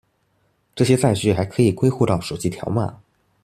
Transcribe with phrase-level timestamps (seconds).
[0.73, 2.91] 這些載具還可以歸戶到手機條碼